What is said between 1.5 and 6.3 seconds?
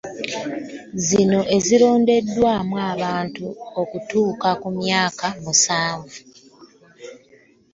ezironderwamu abantu okutuuka ku myaka musanvu